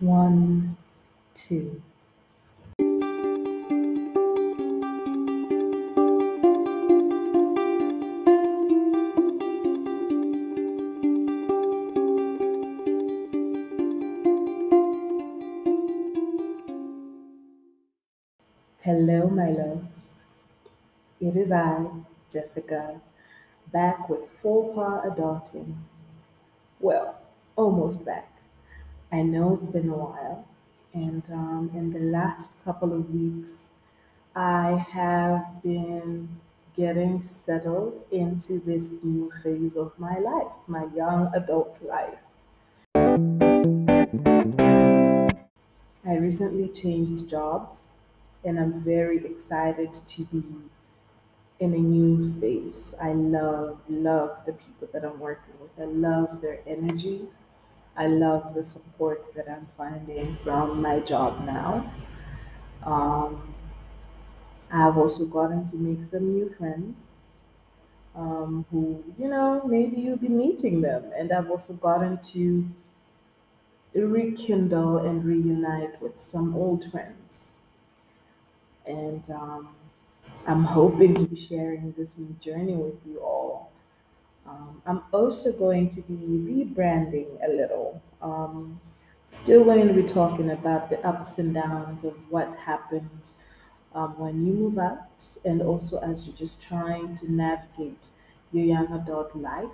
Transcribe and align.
One, 0.00 0.76
two. 1.34 1.82
Hello, 18.82 19.26
my 19.26 19.48
loves. 19.50 20.14
It 21.20 21.34
is 21.34 21.50
I, 21.50 21.86
Jessica, 22.32 23.00
back 23.72 24.08
with 24.08 24.30
full 24.30 24.72
paw 24.74 25.02
adulting. 25.02 25.74
Well, 26.78 27.18
almost 27.56 28.04
back. 28.04 28.37
I 29.10 29.22
know 29.22 29.54
it's 29.54 29.64
been 29.64 29.88
a 29.88 29.96
while, 29.96 30.46
and 30.92 31.22
um, 31.32 31.70
in 31.72 31.92
the 31.92 32.00
last 32.00 32.62
couple 32.62 32.92
of 32.92 33.10
weeks, 33.10 33.70
I 34.36 34.86
have 34.90 35.62
been 35.62 36.28
getting 36.76 37.18
settled 37.22 38.04
into 38.10 38.60
this 38.60 38.92
new 39.02 39.32
phase 39.42 39.76
of 39.76 39.98
my 39.98 40.18
life, 40.18 40.52
my 40.66 40.86
young 40.94 41.32
adult 41.34 41.80
life. 41.82 42.18
I 46.04 46.16
recently 46.16 46.68
changed 46.68 47.30
jobs, 47.30 47.94
and 48.44 48.60
I'm 48.60 48.78
very 48.82 49.24
excited 49.24 49.94
to 49.94 50.24
be 50.26 50.44
in 51.60 51.72
a 51.72 51.78
new 51.78 52.22
space. 52.22 52.94
I 53.00 53.14
love, 53.14 53.80
love 53.88 54.44
the 54.44 54.52
people 54.52 54.88
that 54.92 55.02
I'm 55.02 55.18
working 55.18 55.54
with. 55.62 55.70
I 55.80 55.86
love 55.86 56.42
their 56.42 56.60
energy. 56.66 57.22
I 57.98 58.06
love 58.06 58.54
the 58.54 58.64
support 58.64 59.34
that 59.34 59.46
I'm 59.50 59.66
finding 59.76 60.36
from 60.36 60.80
my 60.80 61.00
job 61.00 61.44
now. 61.44 61.92
Um, 62.84 63.54
I've 64.70 64.96
also 64.98 65.26
gotten 65.26 65.66
to 65.66 65.76
make 65.76 66.02
some 66.04 66.32
new 66.32 66.48
friends 66.50 67.32
um, 68.16 68.66
who, 68.70 69.04
you 69.18 69.28
know, 69.28 69.62
maybe 69.66 70.00
you'll 70.00 70.18
be 70.18 70.28
meeting 70.28 70.82
them. 70.82 71.12
And 71.16 71.32
I've 71.32 71.50
also 71.50 71.74
gotten 71.74 72.18
to 72.34 72.68
rekindle 73.94 74.96
and 74.96 75.22
reunite 75.26 76.00
with 76.00 76.18
some 76.22 76.54
old 76.56 76.90
friends. 76.90 77.58
And 78.86 79.28
um, 79.30 79.68
I'm 80.46 80.64
hoping 80.64 81.16
to 81.16 81.26
be 81.26 81.36
sharing 81.36 81.92
this 81.92 82.18
new 82.18 82.36
journey 82.40 82.74
with 82.74 83.00
you 83.06 83.20
all. 83.20 83.72
Um, 84.48 84.82
I'm 84.86 85.02
also 85.12 85.52
going 85.52 85.88
to 85.90 86.00
be 86.02 86.14
rebranding 86.14 87.28
a 87.46 87.52
little. 87.52 88.00
Um, 88.22 88.80
still 89.24 89.62
going 89.64 89.86
to 89.86 89.94
be 89.94 90.02
talking 90.02 90.50
about 90.50 90.88
the 90.88 90.98
ups 91.06 91.38
and 91.38 91.52
downs 91.52 92.04
of 92.04 92.14
what 92.30 92.56
happens 92.56 93.36
um, 93.94 94.18
when 94.18 94.46
you 94.46 94.52
move 94.52 94.78
out, 94.78 95.24
and 95.44 95.60
also 95.60 95.98
as 95.98 96.26
you're 96.26 96.36
just 96.36 96.62
trying 96.62 97.14
to 97.16 97.30
navigate 97.30 98.08
your 98.52 98.64
young 98.64 98.92
adult 98.92 99.34
life. 99.36 99.68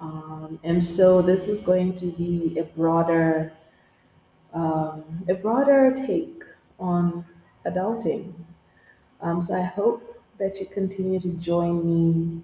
Um, 0.00 0.58
and 0.62 0.82
so 0.82 1.22
this 1.22 1.48
is 1.48 1.60
going 1.60 1.94
to 1.94 2.06
be 2.06 2.58
a 2.58 2.64
broader, 2.64 3.52
um, 4.52 5.04
a 5.28 5.34
broader 5.34 5.92
take 5.94 6.42
on 6.78 7.24
adulting. 7.66 8.32
Um, 9.20 9.40
so 9.40 9.56
I 9.56 9.62
hope 9.62 10.20
that 10.38 10.58
you 10.58 10.66
continue 10.66 11.20
to 11.20 11.30
join 11.34 11.86
me 11.86 12.42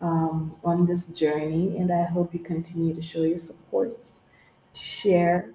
um, 0.00 0.56
on 0.64 0.86
this 0.86 1.06
journey, 1.06 1.78
and 1.78 1.92
I 1.92 2.04
hope 2.04 2.34
you 2.34 2.40
continue 2.40 2.94
to 2.94 3.02
show 3.02 3.22
your 3.22 3.38
support, 3.38 4.10
to 4.72 4.80
share, 4.80 5.54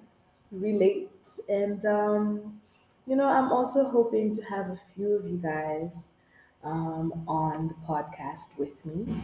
relate, 0.50 1.38
and 1.48 1.84
um, 1.86 2.60
you 3.06 3.16
know, 3.16 3.26
I'm 3.26 3.50
also 3.50 3.88
hoping 3.88 4.32
to 4.34 4.42
have 4.42 4.70
a 4.70 4.78
few 4.94 5.12
of 5.12 5.26
you 5.26 5.38
guys 5.38 6.12
um, 6.62 7.24
on 7.26 7.68
the 7.68 7.74
podcast 7.86 8.56
with 8.58 8.84
me. 8.86 9.22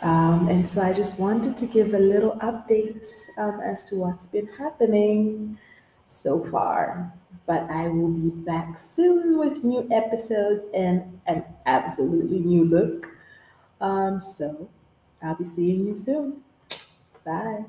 Um, 0.00 0.48
and 0.48 0.68
so 0.68 0.80
I 0.82 0.92
just 0.92 1.18
wanted 1.18 1.56
to 1.56 1.66
give 1.66 1.94
a 1.94 1.98
little 1.98 2.32
update 2.36 3.06
um, 3.36 3.60
as 3.60 3.82
to 3.84 3.96
what's 3.96 4.26
been 4.26 4.46
happening 4.46 5.58
so 6.06 6.44
far. 6.44 7.12
But 7.46 7.62
I 7.70 7.88
will 7.88 8.08
be 8.08 8.30
back 8.30 8.78
soon 8.78 9.38
with 9.38 9.64
new 9.64 9.88
episodes 9.90 10.66
and 10.74 11.20
an 11.26 11.44
absolutely 11.66 12.40
new 12.40 12.64
look. 12.64 13.08
Um, 13.80 14.20
so 14.20 14.68
I'll 15.22 15.36
be 15.36 15.44
seeing 15.44 15.86
you 15.86 15.94
soon. 15.94 16.42
Bye. 17.24 17.64